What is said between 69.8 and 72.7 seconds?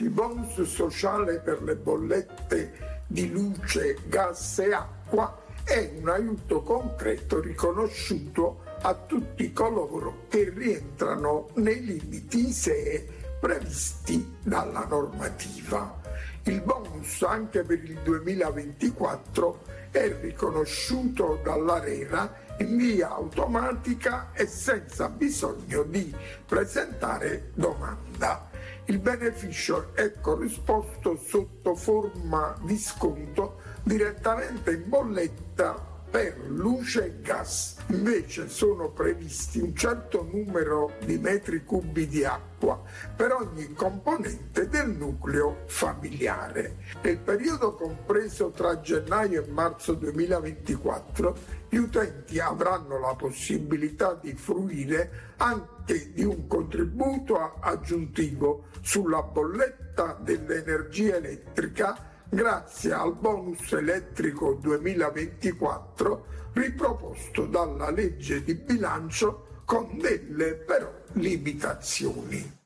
delle però limitazioni.